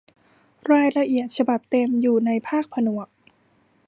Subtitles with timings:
[0.71, 3.07] รายละเอียดฉบับเต็มอยู่ในภาคผนวก